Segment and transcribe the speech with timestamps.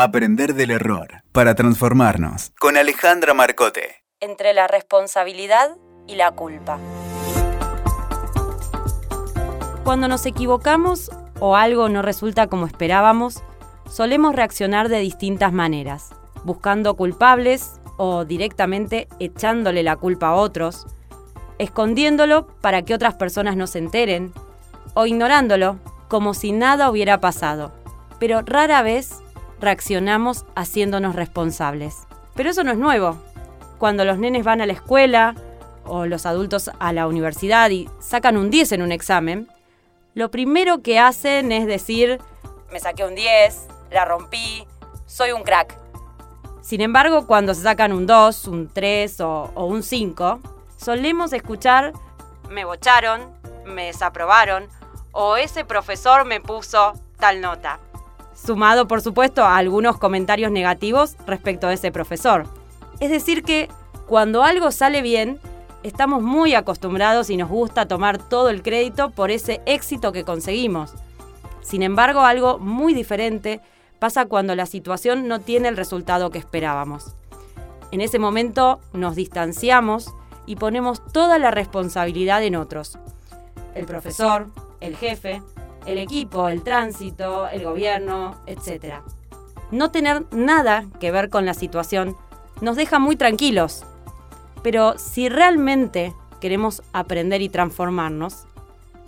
[0.00, 2.52] Aprender del error para transformarnos.
[2.60, 3.96] Con Alejandra Marcote.
[4.20, 6.78] Entre la responsabilidad y la culpa.
[9.82, 13.42] Cuando nos equivocamos o algo no resulta como esperábamos,
[13.90, 16.10] solemos reaccionar de distintas maneras,
[16.44, 20.86] buscando culpables o directamente echándole la culpa a otros,
[21.58, 24.32] escondiéndolo para que otras personas no se enteren,
[24.94, 27.72] o ignorándolo como si nada hubiera pasado.
[28.20, 29.24] Pero rara vez
[29.60, 32.06] reaccionamos haciéndonos responsables.
[32.34, 33.16] Pero eso no es nuevo.
[33.78, 35.34] Cuando los nenes van a la escuela
[35.84, 39.48] o los adultos a la universidad y sacan un 10 en un examen,
[40.14, 42.20] lo primero que hacen es decir,
[42.72, 44.66] me saqué un 10, la rompí,
[45.06, 45.76] soy un crack.
[46.60, 50.40] Sin embargo, cuando se sacan un 2, un 3 o, un 5,
[50.76, 51.92] solemos escuchar,
[52.50, 53.22] me bocharon,
[53.64, 54.68] me desaprobaron
[55.12, 57.80] o ese profesor me puso tal nota
[58.44, 62.46] sumado por supuesto a algunos comentarios negativos respecto de ese profesor.
[63.00, 63.68] Es decir que
[64.06, 65.38] cuando algo sale bien,
[65.82, 70.92] estamos muy acostumbrados y nos gusta tomar todo el crédito por ese éxito que conseguimos.
[71.60, 73.60] Sin embargo, algo muy diferente
[73.98, 77.14] pasa cuando la situación no tiene el resultado que esperábamos.
[77.90, 80.12] En ese momento nos distanciamos
[80.46, 82.98] y ponemos toda la responsabilidad en otros.
[83.74, 84.46] El profesor,
[84.80, 85.42] el jefe,
[85.88, 88.96] el equipo, el tránsito, el gobierno, etc.
[89.70, 92.14] No tener nada que ver con la situación
[92.60, 93.84] nos deja muy tranquilos.
[94.62, 98.46] Pero si realmente queremos aprender y transformarnos,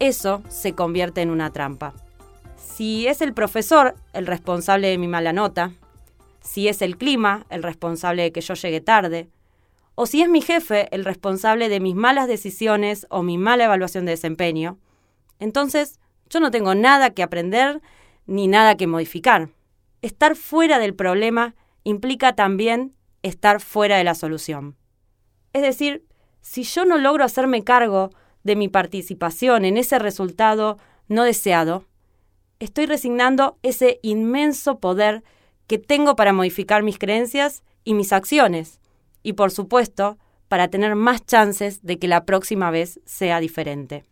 [0.00, 1.94] eso se convierte en una trampa.
[2.56, 5.72] Si es el profesor el responsable de mi mala nota,
[6.42, 9.28] si es el clima el responsable de que yo llegue tarde,
[9.94, 14.04] o si es mi jefe el responsable de mis malas decisiones o mi mala evaluación
[14.04, 14.76] de desempeño,
[15.38, 15.98] entonces
[16.30, 17.80] yo no tengo nada que aprender
[18.26, 19.50] ni nada que modificar.
[20.02, 24.76] Estar fuera del problema implica también estar fuera de la solución.
[25.52, 26.04] Es decir,
[26.40, 28.10] si yo no logro hacerme cargo
[28.44, 30.78] de mi participación en ese resultado
[31.08, 31.84] no deseado,
[32.60, 35.24] estoy resignando ese inmenso poder
[35.66, 38.80] que tengo para modificar mis creencias y mis acciones,
[39.22, 44.04] y por supuesto, para tener más chances de que la próxima vez sea diferente.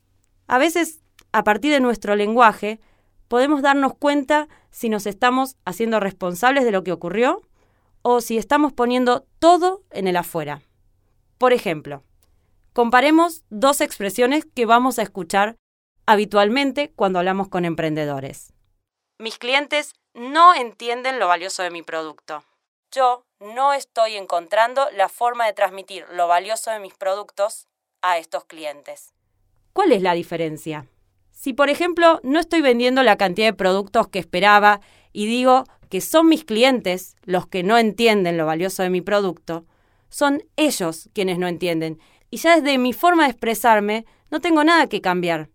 [0.49, 1.04] A veces
[1.35, 2.79] a partir de nuestro lenguaje,
[3.27, 7.43] podemos darnos cuenta si nos estamos haciendo responsables de lo que ocurrió
[8.03, 10.63] o si estamos poniendo todo en el afuera.
[11.37, 12.05] Por ejemplo,
[12.73, 15.57] comparemos dos expresiones que vamos a escuchar
[16.07, 18.53] habitualmente cuando hablamos con emprendedores.
[19.19, 22.45] Mis clientes no entienden lo valioso de mi producto.
[22.93, 27.67] Yo no estoy encontrando la forma de transmitir lo valioso de mis productos
[28.03, 29.15] a estos clientes.
[29.73, 30.87] ¿Cuál es la diferencia?
[31.45, 34.81] Si, por ejemplo, no estoy vendiendo la cantidad de productos que esperaba
[35.13, 39.67] y digo que son mis clientes los que no entienden lo valioso de mi producto,
[40.09, 41.99] son ellos quienes no entienden.
[42.31, 45.51] Y ya desde mi forma de expresarme no tengo nada que cambiar,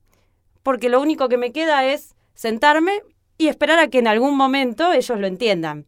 [0.62, 3.02] porque lo único que me queda es sentarme
[3.40, 5.88] y esperar a que en algún momento ellos lo entiendan.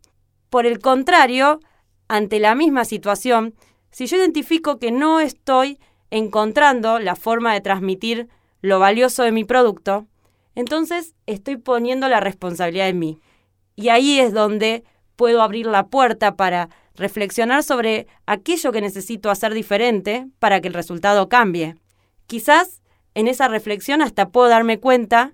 [0.49, 1.59] Por el contrario,
[2.07, 3.53] ante la misma situación,
[3.91, 5.77] si yo identifico que no estoy
[6.09, 8.29] encontrando la forma de transmitir
[8.61, 10.07] lo valioso de mi producto,
[10.55, 13.19] entonces estoy poniendo la responsabilidad en mí.
[13.75, 14.83] Y ahí es donde
[15.15, 20.73] puedo abrir la puerta para reflexionar sobre aquello que necesito hacer diferente para que el
[20.73, 21.75] resultado cambie.
[22.27, 22.81] Quizás
[23.15, 25.33] en esa reflexión hasta puedo darme cuenta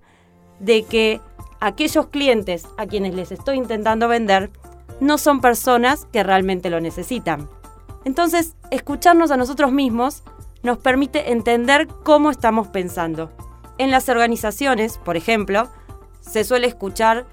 [0.60, 1.22] de que
[1.60, 4.52] aquellos clientes a quienes les estoy intentando vender
[5.00, 7.50] no son personas que realmente lo necesitan.
[8.06, 10.24] Entonces, escucharnos a nosotros mismos
[10.64, 13.32] nos permite entender cómo estamos pensando.
[13.78, 15.70] En las organizaciones, por ejemplo,
[16.22, 17.26] se suele escuchar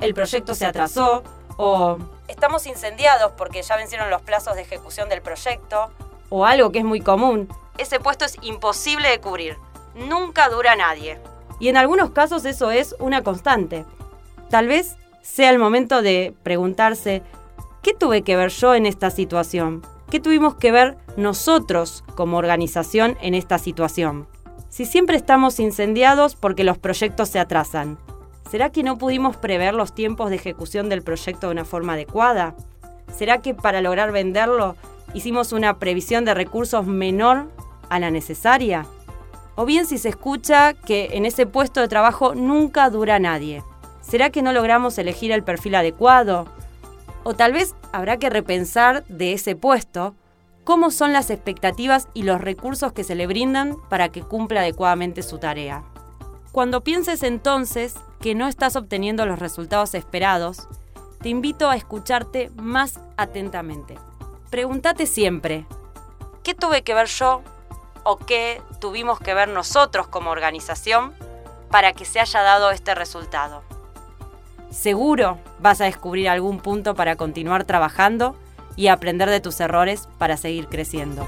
[0.00, 1.24] el proyecto se atrasó
[1.56, 1.98] o
[2.28, 5.90] estamos incendiados porque ya vencieron los plazos de ejecución del proyecto
[6.28, 7.48] o algo que es muy común,
[7.78, 9.56] ese puesto es imposible de cubrir,
[9.94, 11.18] nunca dura nadie.
[11.58, 13.84] Y en algunos casos eso es una constante.
[14.50, 17.22] Tal vez sea el momento de preguntarse,
[17.82, 19.82] ¿qué tuve que ver yo en esta situación?
[20.10, 24.26] ¿Qué tuvimos que ver nosotros como organización en esta situación?
[24.70, 27.98] Si siempre estamos incendiados porque los proyectos se atrasan,
[28.50, 32.54] ¿será que no pudimos prever los tiempos de ejecución del proyecto de una forma adecuada?
[33.14, 34.76] ¿Será que para lograr venderlo
[35.12, 37.50] hicimos una previsión de recursos menor
[37.90, 38.86] a la necesaria?
[39.56, 43.62] O bien si se escucha que en ese puesto de trabajo nunca dura nadie.
[44.00, 46.46] ¿Será que no logramos elegir el perfil adecuado?
[47.28, 50.14] O tal vez habrá que repensar de ese puesto
[50.64, 55.22] cómo son las expectativas y los recursos que se le brindan para que cumpla adecuadamente
[55.22, 55.84] su tarea.
[56.52, 60.68] Cuando pienses entonces que no estás obteniendo los resultados esperados,
[61.20, 63.98] te invito a escucharte más atentamente.
[64.48, 65.66] Pregúntate siempre,
[66.42, 67.42] ¿qué tuve que ver yo
[68.04, 71.12] o qué tuvimos que ver nosotros como organización
[71.70, 73.62] para que se haya dado este resultado?
[74.70, 78.36] Seguro vas a descubrir algún punto para continuar trabajando
[78.76, 81.26] y aprender de tus errores para seguir creciendo.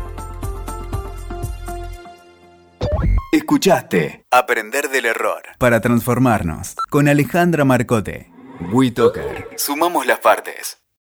[3.32, 8.30] Escuchaste Aprender del Error para transformarnos con Alejandra Marcote.
[8.72, 9.48] WeToker.
[9.56, 10.80] Sumamos las partes.